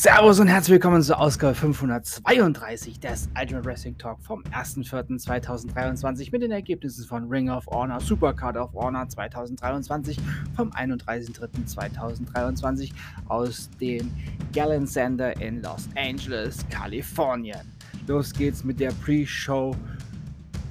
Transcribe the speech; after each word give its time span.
Servus 0.00 0.38
und 0.38 0.46
herzlich 0.46 0.74
willkommen 0.74 1.02
zur 1.02 1.18
Ausgabe 1.18 1.56
532 1.56 3.00
des 3.00 3.28
Ultimate 3.36 3.64
Wrestling 3.64 3.98
Talk 3.98 4.22
vom 4.22 4.44
1.4.2023 4.44 6.30
mit 6.30 6.42
den 6.42 6.52
Ergebnissen 6.52 7.04
von 7.04 7.28
Ring 7.28 7.50
of 7.50 7.66
Honor, 7.66 8.00
Supercard 8.00 8.56
of 8.56 8.72
Honor 8.74 9.08
2023 9.08 10.16
vom 10.54 10.70
31.3.2023 10.70 12.92
aus 13.26 13.68
dem 13.80 14.12
Gallen 14.52 14.86
Center 14.86 15.36
in 15.40 15.62
Los 15.62 15.88
Angeles, 15.96 16.64
Kalifornien. 16.70 17.76
Los 18.06 18.32
geht's 18.32 18.62
mit 18.62 18.78
der 18.78 18.92
Pre-Show 19.04 19.74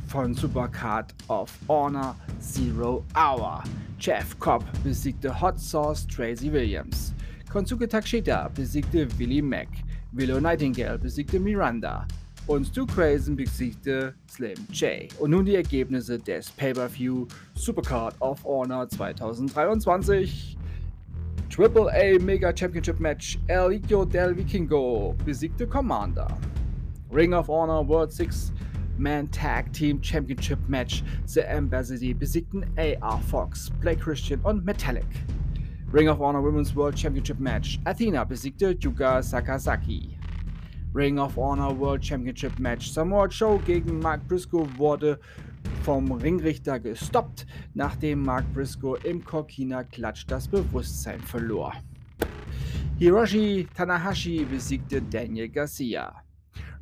von 0.07 0.35
Supercard 0.35 1.13
of 1.27 1.51
Honor 1.67 2.15
Zero 2.39 3.03
Hour. 3.13 3.61
Jeff 3.99 4.39
Cobb 4.39 4.63
besiegte 4.85 5.41
Hot 5.41 5.59
Sauce 5.59 6.07
Tracy 6.07 6.49
Williams. 6.49 7.13
Konsuke 7.49 7.87
Takeshita 7.87 8.49
besiegte 8.53 9.07
Willie 9.17 9.41
Mack, 9.41 9.69
Willow 10.11 10.39
Nightingale 10.39 10.97
besiegte 10.97 11.39
Miranda 11.39 12.05
und 12.47 12.65
Stu 12.65 12.85
Crazen 12.85 13.37
besiegte 13.37 14.13
Slim 14.29 14.57
J. 14.71 15.07
Und 15.19 15.31
nun 15.31 15.45
die 15.45 15.55
Ergebnisse 15.55 16.19
des 16.19 16.51
Pay-Per-View 16.51 17.25
Supercard 17.55 18.15
of 18.19 18.43
Honor 18.43 18.87
2023. 18.89 20.57
Triple 21.49 21.89
A 21.89 22.19
Mega 22.19 22.51
Championship 22.51 22.99
Match 22.99 23.37
El 23.47 23.71
Hijo 23.71 24.03
del 24.03 24.35
Vikingo 24.35 25.15
besiegte 25.25 25.65
Commander. 25.65 26.27
Ring 27.09 27.33
of 27.33 27.47
Honor 27.49 27.81
World 27.81 28.11
6 28.11 28.51
Man 28.97 29.27
Tag 29.29 29.71
Team 29.71 30.01
Championship 30.01 30.59
Match 30.67 31.01
The 31.25 31.49
Ambassador 31.49 32.13
besiegten 32.13 32.65
AR 32.77 33.21
Fox, 33.21 33.69
Blake 33.79 34.01
Christian 34.01 34.41
und 34.43 34.65
Metallic. 34.65 35.07
Ring 35.89 36.09
of 36.09 36.19
Honor 36.21 36.41
Women's 36.41 36.75
World 36.75 36.97
Championship 36.97 37.39
Match. 37.39 37.79
Athena 37.85 38.25
besiegte 38.25 38.77
Yuka 38.77 39.21
Sakazaki. 39.21 40.17
Ring 40.93 41.17
of 41.17 41.37
Honor 41.37 41.71
World 41.71 42.01
Championship 42.03 42.59
Match. 42.59 42.91
Samoa 42.91 43.29
Joe 43.29 43.57
gegen 43.59 44.01
Mark 44.01 44.27
Briscoe 44.27 44.67
wurde 44.75 45.17
vom 45.83 46.11
Ringrichter 46.11 46.77
gestoppt, 46.81 47.45
nachdem 47.73 48.21
Mark 48.21 48.43
Briscoe 48.53 48.97
im 49.05 49.23
Kokina 49.23 49.85
Klatsch 49.85 50.25
das 50.27 50.49
Bewusstsein 50.49 51.21
verlor. 51.21 51.71
Hiroshi 52.99 53.65
Tanahashi 53.73 54.43
besiegte 54.43 55.01
Daniel 55.01 55.47
Garcia. 55.47 56.13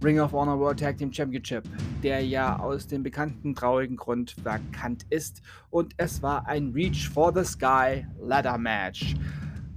Ring 0.06 0.20
of 0.20 0.34
Honor 0.34 0.60
World 0.60 0.78
Tag 0.78 1.00
Team 1.00 1.12
Championship, 1.12 1.68
der 2.04 2.24
ja 2.24 2.60
aus 2.60 2.86
dem 2.86 3.02
bekannten 3.02 3.56
traurigen 3.56 3.98
Grund 3.98 4.36
vakant 4.44 5.04
ist. 5.10 5.42
Und 5.72 5.96
es 5.98 6.22
war 6.22 6.46
ein 6.48 6.74
Reach 6.74 7.10
for 7.10 7.34
the 7.34 7.44
Sky 7.44 8.06
Ladder 8.20 8.56
Match. 8.60 9.16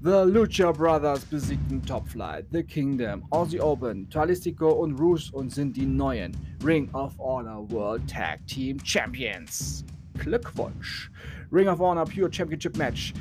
The 0.03 0.25
Lucha 0.27 0.71
Brothers 0.71 1.25
besiegten 1.25 1.81
Top 1.81 2.06
Flight, 2.06 2.45
The 2.53 2.62
Kingdom, 2.62 3.25
Aussie 3.31 3.59
Open, 3.59 4.06
Talistico 4.11 4.71
und 4.71 5.01
Roos 5.01 5.31
und 5.31 5.51
sind 5.51 5.75
die 5.79 5.87
neuen 5.87 6.37
Ring 6.62 6.91
of 6.93 7.19
Honor 7.19 7.67
World 7.71 8.06
Tag 8.06 8.47
Team 8.47 8.77
Champions. 8.84 9.83
Glückwunsch! 10.19 11.11
Ring 11.51 11.69
of 11.69 11.81
Honor 11.81 12.05
Pure 12.05 12.31
Championship 12.31 12.77
Match. 12.77 13.15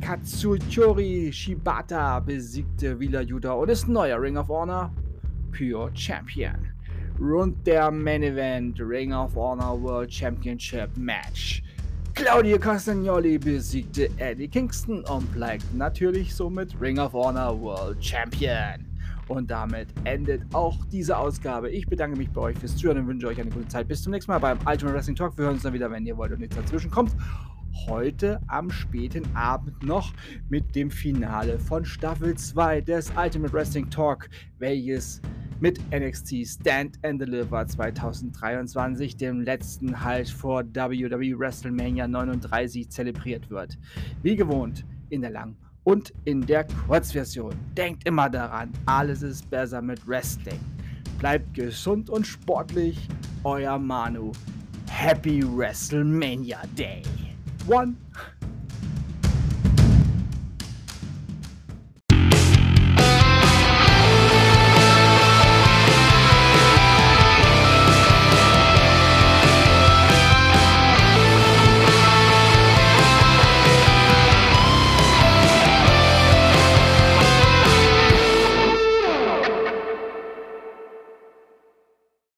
Katsuchori 0.00 1.30
Shibata 1.30 2.20
besiegte 2.20 2.98
Wheeler 2.98 3.20
Yuta 3.20 3.52
und 3.52 3.68
ist 3.68 3.86
neuer 3.86 4.18
Ring 4.18 4.38
of 4.38 4.48
Honor 4.48 4.90
Pure 5.54 5.90
Champion. 5.94 6.66
Rund 7.20 7.64
der 7.64 7.90
Main 7.92 8.24
Event 8.24 8.80
Ring 8.80 9.12
of 9.12 9.36
Honor 9.36 9.80
World 9.80 10.12
Championship 10.12 10.90
Match. 10.96 11.62
Claudio 12.14 12.58
Castagnoli 12.58 13.38
besiegte 13.38 14.08
Eddie 14.16 14.48
Kingston 14.48 15.04
und 15.04 15.32
bleibt 15.32 15.72
natürlich 15.72 16.34
somit 16.34 16.74
Ring 16.80 16.98
of 16.98 17.12
Honor 17.12 17.60
World 17.60 18.04
Champion. 18.04 18.84
Und 19.28 19.50
damit 19.50 19.88
endet 20.02 20.42
auch 20.52 20.76
diese 20.86 21.16
Ausgabe. 21.16 21.70
Ich 21.70 21.86
bedanke 21.86 22.18
mich 22.18 22.30
bei 22.30 22.40
euch 22.40 22.58
fürs 22.58 22.76
Zuhören 22.76 22.98
und 22.98 23.06
wünsche 23.06 23.28
euch 23.28 23.40
eine 23.40 23.50
gute 23.50 23.68
Zeit. 23.68 23.86
Bis 23.86 24.02
zum 24.02 24.10
nächsten 24.10 24.32
Mal 24.32 24.38
beim 24.38 24.58
Ultimate 24.66 24.94
Wrestling 24.94 25.16
Talk. 25.16 25.38
Wir 25.38 25.44
hören 25.44 25.54
uns 25.54 25.62
dann 25.62 25.72
wieder, 25.72 25.90
wenn 25.90 26.04
ihr 26.04 26.16
wollt 26.16 26.32
und 26.32 26.40
nichts 26.40 26.56
dazwischen 26.56 26.90
kommt. 26.90 27.12
Heute 27.86 28.40
am 28.46 28.70
späten 28.70 29.24
Abend 29.34 29.82
noch 29.82 30.12
mit 30.48 30.74
dem 30.74 30.90
Finale 30.90 31.58
von 31.58 31.84
Staffel 31.84 32.34
2 32.34 32.80
des 32.80 33.12
Ultimate 33.16 33.52
Wrestling 33.52 33.90
Talk, 33.90 34.28
welches 34.58 35.20
mit 35.60 35.80
NXT 35.92 36.46
Stand 36.46 36.98
and 37.02 37.20
Deliver 37.20 37.66
2023, 37.66 39.16
dem 39.16 39.40
letzten 39.40 40.02
Halt 40.02 40.28
vor 40.28 40.64
WWE 40.64 41.38
WrestleMania 41.38 42.08
39, 42.08 42.90
zelebriert 42.90 43.50
wird. 43.50 43.78
Wie 44.22 44.36
gewohnt 44.36 44.84
in 45.10 45.20
der 45.20 45.30
Lang- 45.30 45.56
und 45.84 46.12
in 46.24 46.44
der 46.44 46.66
Kurzversion. 46.86 47.54
Denkt 47.76 48.06
immer 48.06 48.28
daran, 48.28 48.72
alles 48.86 49.22
ist 49.22 49.48
besser 49.50 49.80
mit 49.80 50.06
Wrestling. 50.06 50.60
Bleibt 51.18 51.54
gesund 51.54 52.10
und 52.10 52.26
sportlich, 52.26 53.08
euer 53.44 53.78
Manu. 53.78 54.32
Happy 54.88 55.42
WrestleMania 55.42 56.62
Day. 56.76 57.02
One. 57.66 57.96